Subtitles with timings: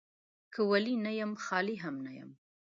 [0.53, 2.29] که ولي نه يم، خالي هم نه يم.